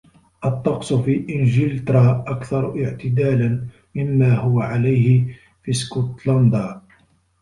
[0.45, 3.65] الطقس في انجلترا أكثر اعتدالاَ
[3.95, 6.81] مما هو عليه في اسكوتلاندا.